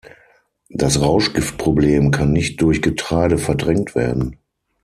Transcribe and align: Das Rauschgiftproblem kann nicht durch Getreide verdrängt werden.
Das 0.71 0.99
Rauschgiftproblem 0.99 2.09
kann 2.09 2.33
nicht 2.33 2.59
durch 2.59 2.81
Getreide 2.81 3.37
verdrängt 3.37 3.93
werden. 3.93 4.39